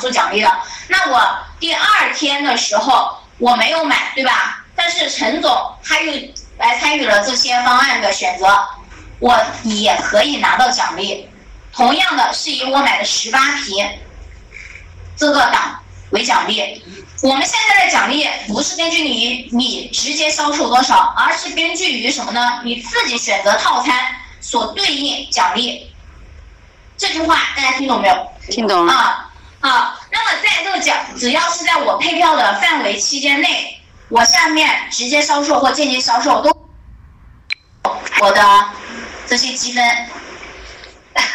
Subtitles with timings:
[0.00, 0.50] 受奖励的。
[0.88, 4.64] 那我第二天的时候我没有买，对吧？
[4.74, 6.12] 但是陈总他又
[6.56, 8.66] 来参与了这些方案的选择，
[9.18, 11.28] 我也可以拿到奖励。
[11.72, 13.88] 同样的是以我买的十八瓶
[15.16, 15.78] 这个档
[16.10, 16.82] 为奖励。
[17.22, 22.60] 我们现在的奖励不是根据你你直接销售多少，而是根据于什么呢？
[22.64, 23.94] 你自己选择套餐
[24.40, 25.92] 所对应奖励。
[26.96, 28.26] 这句话大家听懂没有？
[28.50, 28.92] 听懂了。
[28.92, 29.29] 啊
[29.60, 36.50] 啊，那么在这个奖，只要是在我配票的范围期间内，我下面直接销售或间接销售都
[38.20, 38.64] 我的
[39.26, 39.84] 这些积分。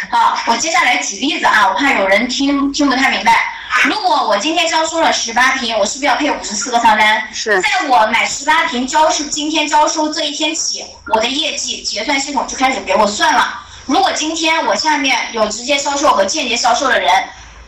[0.10, 3.52] 好，我接下来举例子啊，我怕有人听听不太明白。
[3.84, 7.28] 如果我今天销售了十八瓶，我是不是要配五十四个仓单？
[7.32, 7.62] 是。
[7.62, 10.84] 在我买十八瓶交收今天交收这一天起，
[11.14, 13.62] 我的业绩结算系统就开始给我算了。
[13.86, 17.12] 如果今天我下面有直接销售和间接销售的人，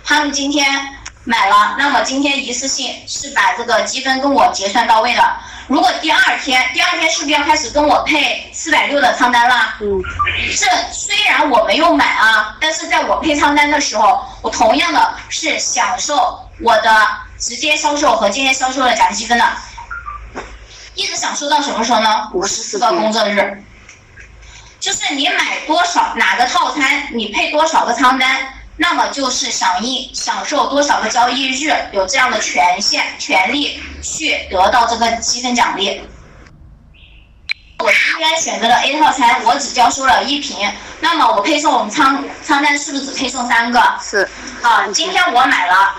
[0.08, 0.66] 他们今天
[1.26, 5.38] 买了，那么今天一次性是把这个积分跟我结算到位了。
[5.68, 9.76] 如果第二天，第二天是不是要开始跟我配四百六的仓单了？
[9.82, 10.02] 嗯。
[10.56, 17.06] 这虽然我没有买啊，但是在我配仓单的时候，我同样的是享受我的
[17.38, 19.46] 直接销售和间接销售的奖励积分的，
[20.96, 22.30] 一直享受到什么时候呢？
[22.34, 23.62] 五十四个工作日。
[24.80, 36.02] 就是你买多少哪个套餐，你配多少个仓单，那么就是响应享受多少个交易日，有这样的权限权利去得到这个积分奖励。
[37.80, 43.80] 我今天选择了 A 套餐，我只交收了一瓶，那么我配送仓仓单是不是只配送三个？
[44.02, 44.28] 是。
[44.62, 45.94] 啊，今天我买了，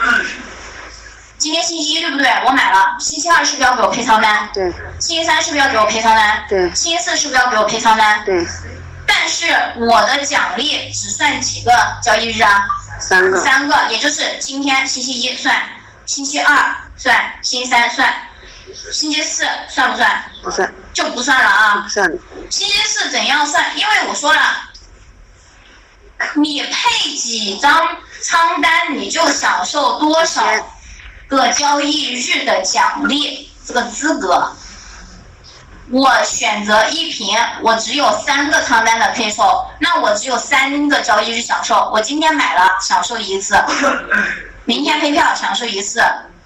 [1.37, 2.29] 今天星期一对不对？
[2.47, 4.49] 我买了，星期二是不是要给我配仓单？
[4.53, 4.73] 对。
[4.99, 6.45] 星期三是不是要给我配仓单？
[6.49, 6.75] 对。
[6.75, 8.25] 星期四是不是要给我配仓单？
[8.25, 8.45] 对。
[9.29, 11.71] 但是我的奖励只算几个
[12.03, 12.65] 交易日啊？
[12.99, 13.39] 三个。
[13.45, 15.55] 三个，也就是今天星期一算，
[16.07, 18.11] 星期二算，星期三算，
[18.91, 20.25] 星期四算不算？
[20.43, 20.75] 不算。
[20.95, 21.75] 就不算了啊。
[21.83, 22.11] 不算。
[22.49, 23.79] 星期四怎样算？
[23.79, 24.41] 因为我说了，
[26.37, 27.87] 你配几张
[28.23, 30.43] 仓单，你就享受多少
[31.29, 34.57] 个交易日的奖励这个资格。
[35.91, 39.47] 我选择一瓶，我只有三个仓单的配送，
[39.79, 41.91] 那我只有三个交易日享受。
[41.93, 43.57] 我今天买了，享受一次；
[44.67, 46.01] 明天配票享受一次；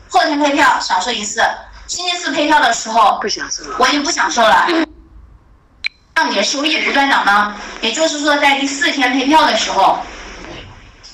[0.08, 1.42] 后天配票享受一次；
[1.88, 4.66] 星期四配票的时候不享受了，我已经不享受了。
[6.14, 7.56] 让你的收益不断涨呢？
[7.80, 9.98] 也就是说，在第四天配票的时候，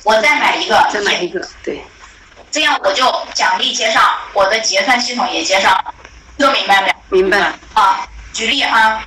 [0.04, 1.82] 我再买一个，再买一个，对，
[2.50, 4.02] 这样我就奖励接上，
[4.34, 5.82] 我的结算系统也接上，
[6.36, 6.94] 都明白没？
[7.08, 7.38] 明白。
[7.72, 8.06] 啊。
[8.32, 9.02] 举例啊，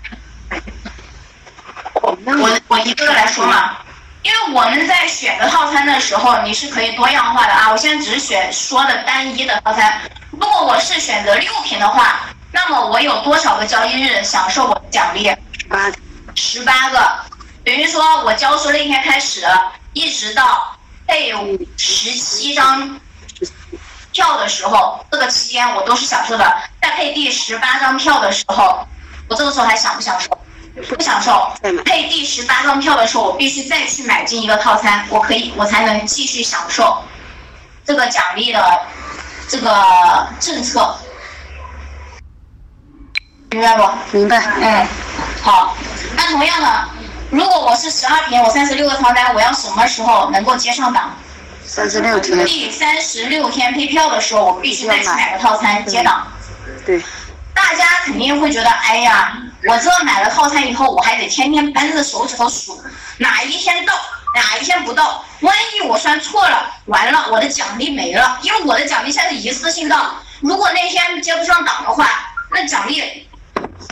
[2.02, 2.18] 我
[2.68, 3.78] 我一个个来说嘛，
[4.24, 7.72] 因为我们在选择套餐的时候，你是可以多样化的啊。
[7.72, 10.02] 我现在只是选说的单一的套餐。
[10.32, 12.22] 如果我是选择六瓶的话，
[12.52, 15.34] 那么我有多少个交易日享受我的奖励？
[15.70, 15.90] 八，
[16.36, 17.09] 十八个，
[17.64, 19.48] 等于说我交出那天开始，
[19.94, 20.76] 一直到
[21.08, 23.00] 配五十七张
[24.12, 26.62] 票的时候，这个期间我都是享受的。
[26.82, 28.86] 在配第十八张票的时候。
[29.31, 30.38] 我这个时候还享不享受？
[30.90, 31.50] 不享受。
[31.86, 37.02] 配第十八张票的时候，我必须再去买进一个套餐，我可以，我才能继续享受
[37.86, 38.81] 这个奖励的
[39.47, 40.97] 这个政策，
[43.52, 44.18] 明白不？
[44.18, 44.38] 明白。
[44.62, 44.86] 嗯，
[45.41, 45.78] 好。
[46.18, 46.90] 那同样的，
[47.30, 51.16] 如果我是十二瓶，我三十六个仓单，我要什么时候能够接上档？
[51.64, 52.46] 三十六天。
[52.46, 56.28] 第三十六天配票的时候，我必须再去买个套餐接档。
[56.86, 57.02] 对。
[57.54, 62.82] 大家肯定会觉得，哎呀，我这买了套餐以后，我还得天天扳着手指头数
[63.18, 63.94] 哪一天到，
[64.36, 65.24] 哪一天不到。
[65.42, 68.40] 万一我算错了，完了，我的奖励没了。
[68.44, 73.28] 因为我的奖励现在是一次性到，如果那天接不上档的话，那奖励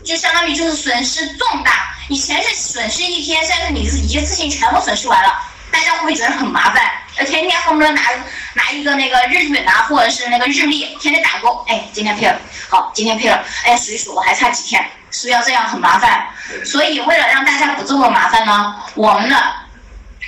[0.06, 1.96] 就相当于就是损失重大。
[2.08, 5.40] 以前是损失一天，现在你是一次性全部损失完了。
[5.72, 6.92] 大家会不会觉得很麻烦？
[7.18, 8.02] 呃，天天恨不得拿
[8.54, 11.66] 拿一个那个日语啊，或者是那个日历，天天打勾。
[11.68, 12.40] 哎，今天配了，
[12.70, 13.44] 好，今天配了。
[13.66, 16.28] 哎，数一数，我还差几天，是不是要这样很麻烦？
[16.66, 19.36] 所以为了让大家不这么麻烦呢，我们的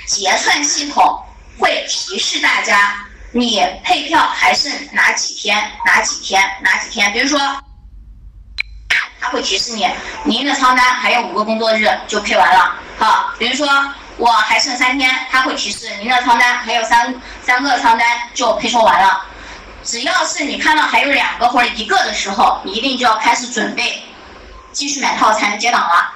[0.06, 1.18] 结算系统
[1.58, 2.94] 会提示大家，
[3.32, 5.72] 你配票还剩哪几天？
[5.86, 6.42] 哪几天？
[6.60, 7.10] 哪几天？
[7.12, 7.40] 比如说，
[9.18, 9.88] 它会提示你，
[10.24, 12.74] 您的仓单还有五个工作日就配完了。
[12.98, 13.66] 好，比如说。
[14.22, 17.12] 我还剩三天，他会提示您的仓单还有三
[17.44, 19.20] 三个仓单就配送完了。
[19.82, 24.00] 只要是你看到还有两个或者一个的时候，你一定就要开始准备
[24.70, 26.12] 继续买套餐接档了。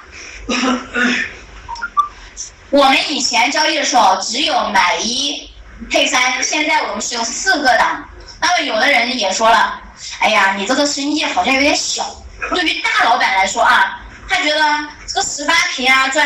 [2.69, 5.51] 我们以前交易的时候只有买一
[5.91, 8.07] 配三，现在我们是有四个档。
[8.39, 9.81] 那么有的人也说了，
[10.19, 12.05] 哎呀，你这个生意好像有点小。
[12.51, 13.99] 对于大老板来说啊，
[14.29, 14.61] 他觉得
[15.05, 16.25] 这个十八平啊，赚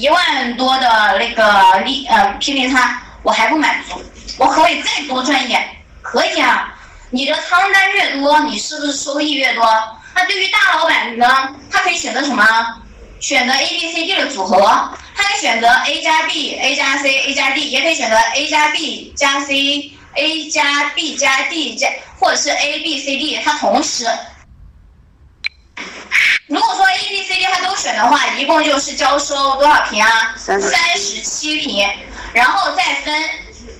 [0.00, 4.02] 一万多的那个利呃批零差，我还不满足，
[4.38, 5.68] 我可以再多赚一点，
[6.00, 6.74] 可以啊。
[7.10, 9.62] 你的仓单越多，你是不是收益越多？
[10.14, 12.42] 那对于大老板呢，他可以选择什么？
[13.20, 14.58] 选择 A B C D 的组合，
[15.14, 21.42] 他可以选择 A 加 B、A 加 C、A 加 D，也可以选择 A 加 B 加 C、A 加 B 加
[21.42, 21.88] D 加，
[22.18, 24.06] 或者是 A B C D，它同时。
[26.90, 30.34] A B C D 它都选的话，一共就是交收多少瓶啊？
[30.36, 31.88] 三十七平，
[32.32, 33.14] 然后再分。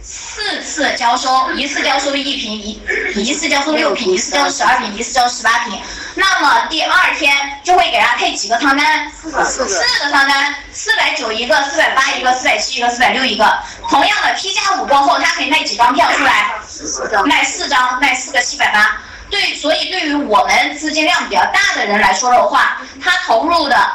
[0.03, 2.81] 四次交收，一次交收一瓶一，
[3.15, 5.79] 一次交收六瓶，一次交收十二瓶，一次交收十八瓶。
[6.15, 9.11] 那么第二天就会给他配几个仓单？
[9.12, 13.59] 四个，四个仓单，四百九一个，四百八一个，四百七一个，四百六一个。
[13.89, 16.55] 同样的 P 加五过后，他可以卖几张票出来？
[17.27, 18.97] 卖四张，卖四个七百八。
[19.31, 23.93] 对，所以对于我们资金量比较大的人来说的话，他投入的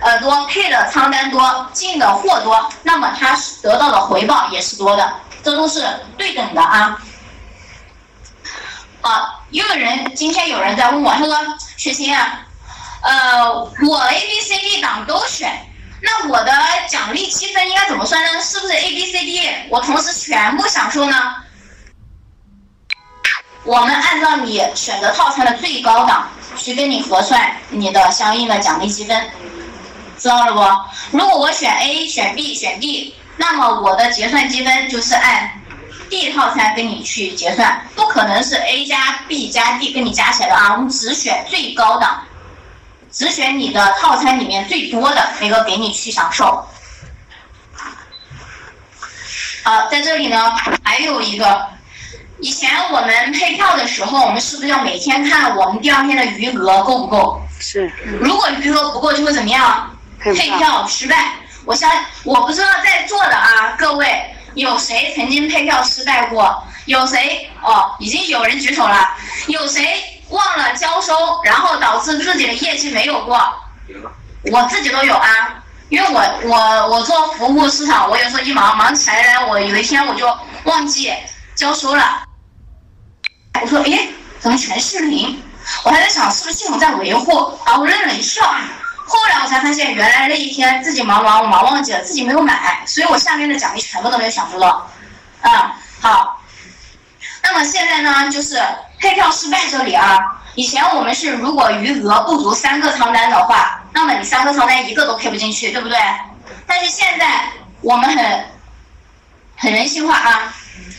[0.00, 5.12] 呃多，配的仓单多，进的货多，那么他得到的回报也是多的。
[5.44, 5.84] 这都是
[6.16, 6.96] 对等的啊！
[9.00, 11.36] 啊，又有人今天有人在问我，他说
[11.76, 12.46] ：“雪琴啊，
[13.02, 13.52] 呃，
[13.88, 15.66] 我 A B C D 档都选，
[16.00, 16.52] 那我的
[16.88, 18.40] 奖励积分应该怎么算呢？
[18.40, 21.34] 是不是 A B C D 我同时全部享受呢？”
[23.64, 29.30] 我们按照你选择套餐的最高档去跟你核算你的相应的奖励积分，
[30.18, 31.16] 知道了不？
[31.18, 33.14] 如果我选 A 选 B 选 D。
[33.38, 35.50] 那么我的结算积分就是按
[36.10, 42.22] D 套餐跟你去结算，不可能是 A 加 B 加 D 跟你加起来的啊，我们只选最高档，
[43.10, 46.62] 只选你的套餐里面最多的那个给你去享受。
[49.64, 50.52] 好，在这里呢
[50.84, 51.66] 还有一个，
[52.42, 57.40] 以前我们配票的时候，我们是不是要每天看我们第二天的余额够不够？
[57.60, 57.90] 是。
[58.20, 59.96] 如果余额不够，就会怎么样？
[60.18, 61.34] 配票失败。
[61.64, 61.88] 我相
[62.24, 64.20] 我不知道在座的啊，各位
[64.54, 66.60] 有谁曾经配票失败过？
[66.86, 67.94] 有谁哦？
[68.00, 69.08] 已经有人举手了。
[69.46, 73.40] 有谁忘了交收，然后导致自己的业绩没有过？
[74.50, 80.26] 我自己都有啊，因为我我我做服务市场，我有时候一忙忙起来呢，我有一天我就
[80.64, 81.12] 忘记
[81.54, 82.24] 交收了。
[83.60, 84.08] 我说诶，
[84.40, 85.42] 怎么全是零？
[85.84, 88.42] 我还在想是不是系统在维护，啊，我愣了一笑。
[89.04, 94.88] 后来我才发现，原来那一天自己忙忙我忙忘记了，自己没有买，所以我下面的奖励全部都没有享受到。
[95.42, 96.40] 啊，好。
[97.42, 98.60] 那么现在呢，就是
[98.98, 100.18] 配票失败这里啊，
[100.54, 105.98] 以前我们是如果余额不足三个仓单的话，那么你三个仓单一个都配不进去，对不对？
[106.66, 107.44] 但是现在
[107.80, 108.44] 我们很
[109.56, 110.54] 很人性化啊。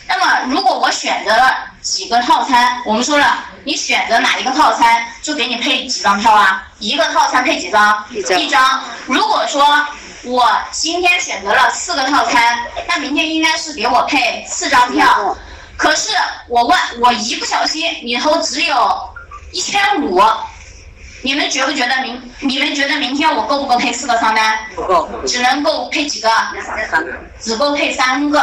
[0.06, 3.44] 那么如果我选择了几个套餐，我们说了。
[3.66, 6.68] 你选择哪一个套餐，就给你配几张票啊？
[6.80, 8.04] 一个套餐配几张？
[8.10, 8.84] 一张。
[9.06, 9.64] 如果说
[10.24, 15.34] 我今天选择了四个套餐，那明天应该是给我配四张票。
[15.78, 16.10] 可是
[16.46, 19.10] 我问，我一不小心里头只有
[19.50, 20.22] 一千五，
[21.24, 22.20] 你们觉不觉得明？
[22.40, 24.58] 你们觉得明天我够不够配四个仓单？
[24.74, 26.30] 不够，只能够配几个？
[27.40, 28.40] 只够配三个。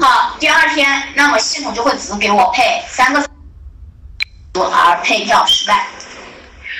[0.00, 3.20] 好，第二天，那么系统就会只给我配三个。
[4.54, 5.88] 而配票失败，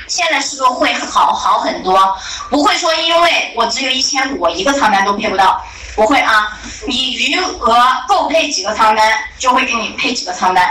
[0.07, 2.17] 现在是不是会好好很多？
[2.49, 5.61] 不会说因为我只有一千五，我一个仓单都配不到，
[5.97, 6.57] 不会啊。
[6.87, 7.77] 你余额
[8.07, 10.71] 够配几个仓单，就会给你配几个仓单，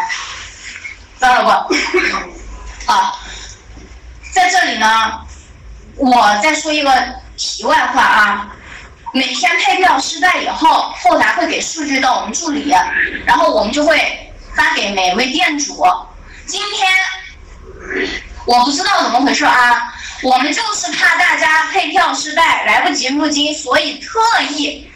[1.19, 1.75] 知道了不？
[2.91, 3.13] 啊，
[4.31, 5.21] 在这里呢，
[5.97, 6.91] 我再说一个
[7.37, 8.55] 题外话啊。
[9.13, 12.73] 每天配票失败以后，后台会给数据到我们助理，
[13.25, 15.85] 然后我们就会发给每位店主。
[16.45, 16.89] 今天
[18.45, 24.19] 我不知道怎么回事啊，我们就是怕大家配票失败来不及入金，所以特
[24.51, 24.89] 意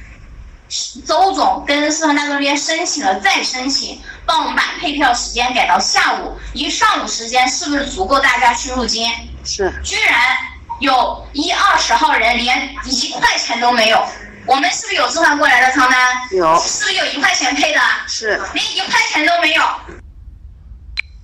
[1.05, 9.09] 周总跟四川大哥那边申请了再申请，帮我们把配票时间改到下午，一上午时间是不是足够大家去入金？
[9.43, 9.71] 是。
[9.83, 10.37] 居然
[10.79, 14.05] 有一二十号人连一块钱都没有，
[14.45, 15.99] 我们是不是有置换过来的仓单？
[16.31, 16.57] 有。
[16.59, 17.79] 是不是有一块钱配的？
[18.07, 18.41] 是。
[18.53, 19.63] 连一块钱都没有。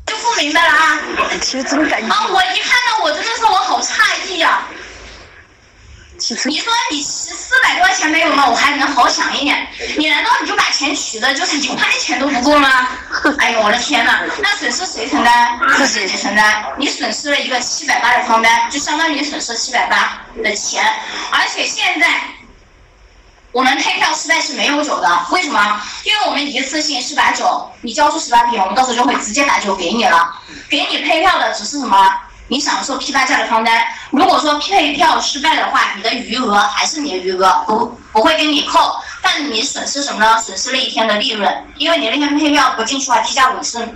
[0.05, 0.99] 就不明白了啊！
[1.41, 4.61] 其实这种感觉啊，我一看到我真的是我好诧异呀。
[6.45, 8.47] 你说你四百多块钱没有吗？
[8.47, 9.67] 我还能好想一点。
[9.97, 12.87] 你难道你就把钱取的就是一块钱都不够吗？
[13.39, 15.59] 哎呦我的天呐，那损失谁承担？
[15.77, 16.63] 自己承担。
[16.77, 20.83] 你损失了一个七百八的仓单，就相当于你损失七百八的钱。
[21.31, 22.07] 而且现在
[23.51, 25.81] 我们配票失败是没有酒的，为什么？
[26.03, 30.39] 因为我们一次性是把酒，你交出十八瓶，我们到时候就会直接把酒给你了。
[30.69, 32.15] 给你配票的只是什么？
[32.47, 33.85] 你享受批发价的汤单。
[34.09, 40.37] 如果说配票失败的话，你的余额还是你的余额，不不会给你扣，但你损失什么呢？
[40.41, 43.87] 损失了一天的利润，因为你那天配票不进去的话，T 加五是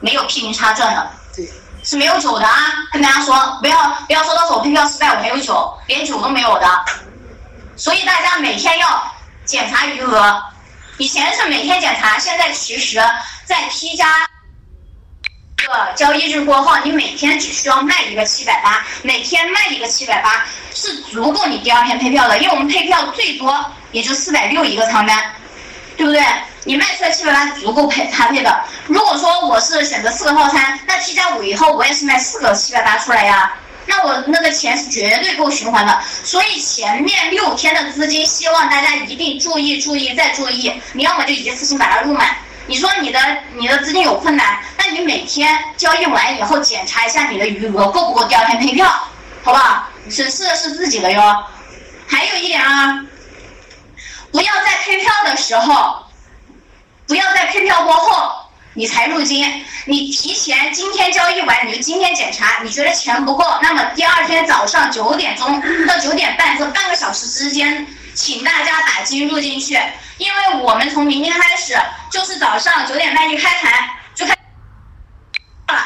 [0.00, 1.10] 没有批零差赚的。
[1.34, 1.48] 对。
[1.86, 2.72] 是没有酒的啊！
[2.94, 3.76] 跟大家说，不要
[4.06, 6.66] 不要说到时候我配票失败，我没有酒，连酒都没有的。
[7.76, 9.12] 所以大家每天要
[9.44, 10.42] 检查余额，
[10.96, 12.96] 以前是每天检查，现在其实
[13.44, 14.06] 在 T 加
[15.64, 25.32] 个交易日过后，你每天只需要卖一个七百八，每天卖一个七百八是足够你第二天配票的，因为我们配票最多也就四百六一个仓单，
[25.96, 26.22] 对不对？
[26.66, 28.64] 你卖出来七百八足够配搭配的。
[28.86, 33.52] 如果说我是选择四个套餐，那 T 加五以后我也是卖四个七百八出来呀。
[33.86, 40.72] 那我那个钱是绝对够循环的，所以前面六天的资金，希望大家一定注意注意再注意。
[40.94, 42.34] 你要么就一次性把它入满。
[42.66, 43.18] 你说你的
[43.56, 48.86] 你的资金有困难，那你每天交易完以后检查一下你的余额够不够第二天配票，
[49.42, 49.88] 好不好？
[50.10, 51.44] 损失的是自己的哟。
[52.06, 53.04] 还有一点啊，
[54.30, 56.04] 不要在配票的时候，
[57.06, 58.40] 不要在配票过后。
[58.76, 69.74] 你才入金，你提前今天交易完，你就今天检查，你觉得钱不够，那么第二天早上九点钟到九点半这半个小时之间，请大家把金入进去，
[70.18, 71.76] 因为我们从明天开始
[72.10, 73.72] 就是早上九点半一开盘
[74.14, 74.32] 就开
[75.68, 75.84] 了。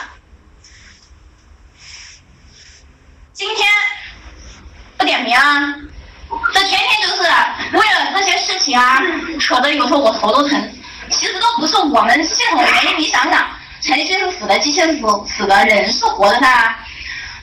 [3.33, 3.67] 今天
[4.97, 5.75] 不点名啊，
[6.53, 7.23] 这天天就是
[7.73, 9.01] 为了这些事情啊，
[9.41, 10.75] 扯得有时候我头都疼。
[11.11, 13.49] 其实都不是我们系统原因，你想想，
[13.81, 16.79] 程序是死的，机器是死的，人是活的噻。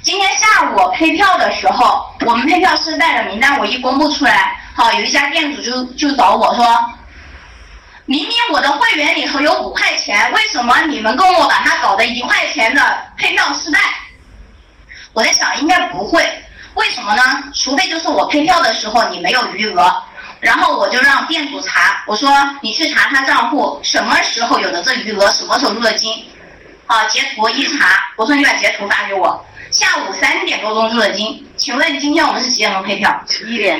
[0.03, 6.65] 今天下午配票的时候，我们配票失败的名单我一公布出来，好，有一家店主就就找我说，
[8.05, 13.79] 明明我的会员里头有五块钱，为什么你们跟我把它搞得一块钱的配票失败？
[15.13, 16.29] 我在想，应该不会，
[16.73, 17.23] 为什么呢？
[17.53, 20.03] 除非就是我配票的时候你没有余额。
[20.41, 22.29] 然后我就让店主查，我说
[22.61, 26.13] 你去查他账户什么时候有的这余额，什么时候入的金，
[26.85, 33.23] 啊，截图一查，我说你把截图发给我，下午三点多钟入的金，请问今天我们是几点钟配票？
[33.25, 33.79] 十一点。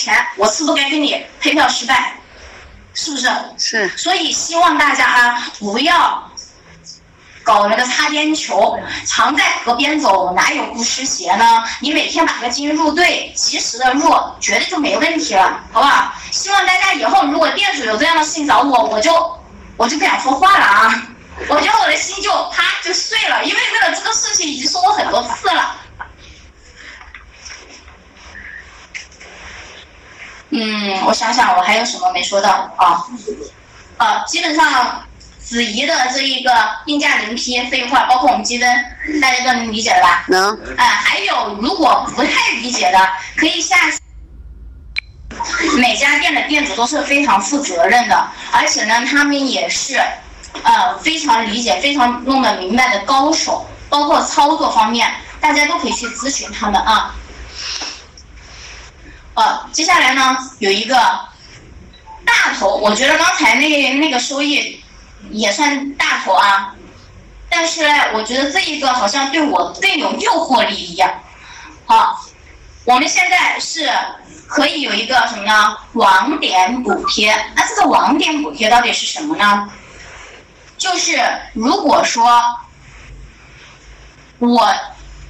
[0.00, 2.14] 钱我是不是该给你配票失败？
[2.94, 3.28] 是不是？
[3.58, 3.88] 是。
[3.96, 6.26] 所以希望大家啊，不要。
[7.42, 11.64] 搞那个擦边球，常在河边走，哪有不湿鞋呢？
[11.80, 16.12] 你每天把个金入队，及时的入，绝对就没问题了，好不好？
[16.30, 19.40] 希望大家以后如果店主有这样的事情找我，我就
[19.76, 21.02] 我就不想说话了啊！
[21.48, 25.74] 我觉得我的心就啪就碎了，因为为了这个事情已经说过很多次了。
[30.50, 33.04] 嗯，我想想，我还有什么没说到啊？
[33.96, 35.02] 啊，基本上。
[35.42, 36.52] 子怡的这一个
[36.86, 38.84] 定价零批废话，包括我们积分，
[39.20, 40.24] 大家都能理解了吧？
[40.28, 40.56] 能。
[40.76, 42.98] 哎，还有如果不太理解的，
[43.36, 43.76] 可以下。
[45.76, 50.00] 每家店的店主都是非常负责任的，而且呢，他们也是，
[50.62, 57.12] 呃，非常理解、非常弄得明白的高手，包括操作方面，大家都可以去咨询他们啊。
[59.40, 60.96] 呃，接下来呢，有一个
[62.26, 64.78] 大头，我觉得刚才那那个收益。
[65.30, 66.74] 也算大头啊，
[67.50, 71.12] 但是我觉得这一个好像对我更有诱惑力一样。
[71.84, 72.18] 好，
[72.84, 73.90] 我们现在是
[74.48, 75.76] 可以有一个什么呢？
[75.92, 77.36] 网点补贴。
[77.54, 79.70] 那这个网点补贴到底是什么呢？
[80.78, 81.20] 就是
[81.52, 82.42] 如果说
[84.38, 84.74] 我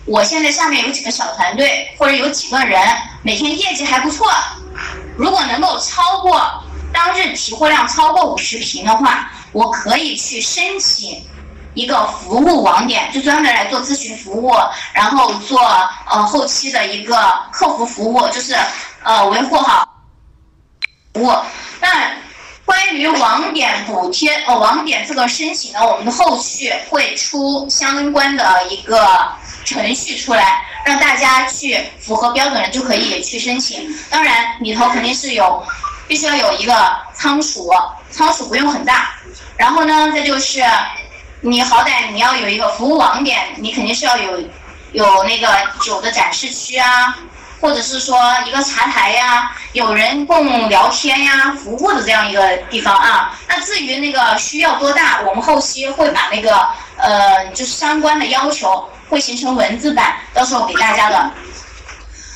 [0.04, 2.80] 我现在下面有几个小团队，或者有几个人
[3.22, 4.30] 每天业绩还不错，
[5.16, 9.30] 如果能够超过当日提货量超过五十瓶的话。
[9.52, 11.20] 我可以去申请
[11.74, 14.54] 一个服务网点，就专门来做咨询服务，
[14.92, 15.60] 然后做
[16.08, 17.16] 呃后期的一个
[17.50, 18.56] 客服服务，就是
[19.02, 19.84] 呃维护好
[21.14, 21.34] 服务。
[21.80, 22.12] 那
[22.70, 29.28] 关于网点补贴，呃网点这个申请呢，我们后续会出相关的一个
[29.64, 33.92] 程序出来，让大家去符合标准的就可以去申请。
[34.08, 35.66] 当然里头肯定是有，
[36.06, 37.68] 必须要有一个仓储，
[38.08, 39.16] 仓储不用很大。
[39.56, 40.62] 然后呢，再就是，
[41.40, 44.40] 你好歹你要有一个服务网点，你肯定是要有，
[44.92, 45.48] 有那个
[45.82, 47.18] 酒的展示区啊，
[47.60, 53.38] 或者是说一个茶台呀，有人供聊天呀、服务的这样一个地方啊。
[53.48, 61.30] 那至于那个需要多大，我们后期会把那个呃，就是相关的要求会形成文字版，到时候给大家的。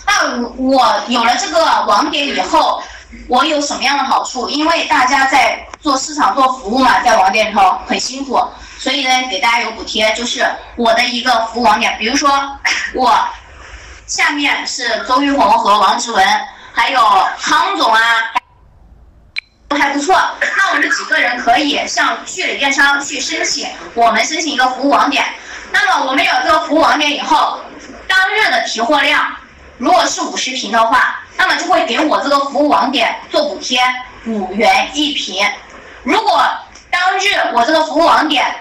[0.07, 2.83] 那那我有了这个网点以后，
[3.29, 4.49] 我有什么样的好处？
[4.49, 8.41] 因为大家在做市场做服务嘛，在网点里头很辛苦，
[8.79, 12.31] 所以呢给大家有补贴，就是我的一个服务网点，比如说
[12.95, 13.13] 我
[14.07, 16.27] 下面是周玉红和王志文，
[16.73, 17.01] 还有
[17.41, 18.01] 康总啊。
[19.67, 20.15] 都还不错，
[20.57, 25.25] 那我们几个人可以向聚磊电商去申请，我们申请一个服务网点。
[25.73, 27.59] 那么我们有这个服务网点以后，
[28.07, 29.35] 当日的提货量
[29.79, 33.81] 如果是五十瓶的话，那么就会给我这个服务网点做补贴，
[34.27, 35.45] 五元一瓶。
[36.03, 36.47] 如果
[36.91, 38.55] 当日我这个服务网点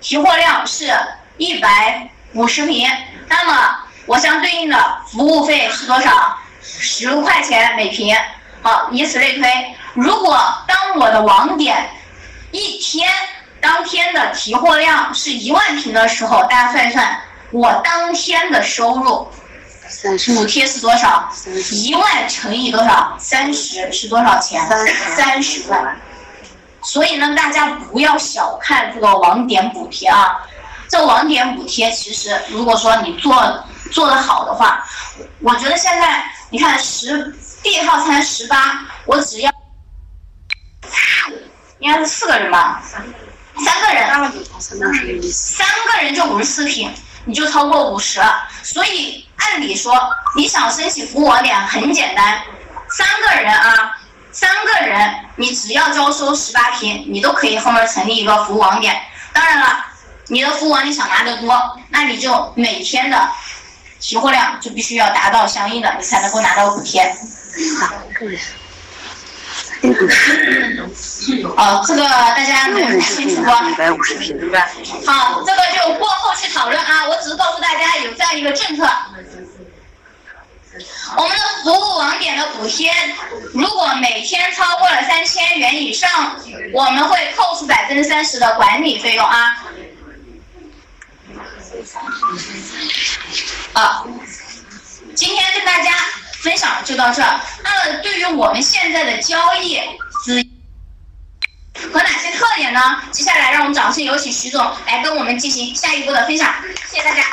[0.00, 0.90] 提货量是
[1.36, 2.90] 一百五十瓶，
[3.28, 3.76] 那么
[4.06, 6.38] 我相对应的服务费是多少？
[6.62, 8.16] 十块钱每平。
[8.62, 9.76] 好，以此类推。
[9.94, 11.90] 如果当我的网点
[12.50, 13.08] 一天
[13.60, 17.20] 当天的提货量是一万瓶的时候，大家算一算，
[17.50, 19.28] 我当天的收入
[20.34, 21.28] 补贴是多少？
[21.72, 23.16] 一万乘以多少？
[23.18, 24.60] 三十是多少钱？
[25.16, 26.00] 三十万。
[26.82, 30.36] 所以呢，大家不要小看这个网点补贴啊！
[30.88, 34.84] 这网点补贴其实，如果说你做做得好的话，
[35.40, 37.34] 我觉得现在你看十。
[37.62, 39.50] 第一套餐十八，我只要
[41.80, 44.06] 应该是四个人吧，三个人，
[45.32, 48.46] 三个人就五十四平，你就超过五十了。
[48.62, 49.92] 所以按理说，
[50.36, 52.40] 你想申请服务网点很简单，
[52.88, 53.98] 三个人啊，
[54.30, 59.02] 三个人你只要交收十八平，你都可以后面成立一个服务网点。
[59.32, 59.84] 当然了，
[60.28, 63.28] 你的服务网点想拿得多，那你就每天的
[64.06, 67.12] 提货量就必须要达到相应的，你才能够拿到补贴。
[67.82, 68.38] 三个人，
[71.56, 73.50] 哦，这个大家能清楚不？
[73.68, 74.68] 一百五十平，对吧？
[75.04, 77.08] 好，这个就过后去讨论啊。
[77.08, 78.88] 我只是告诉大家有这样一个政策。
[81.16, 82.92] 我们的服务网点的补贴，
[83.54, 86.36] 如果每天超过了三千元以上，
[86.72, 89.64] 我们会扣除百分之三十的管理费用啊。
[93.72, 94.04] 啊，
[95.14, 95.92] 今天跟大家。
[96.38, 97.40] 分享就到这儿。
[97.64, 99.80] 那，对于我们现在的交易
[100.22, 100.40] 资
[101.92, 103.02] 和哪些特点呢？
[103.10, 106.54] 接下来，让我们掌声有请徐总来跟我们进行下一步的分享。
[106.88, 107.24] 谢谢大家。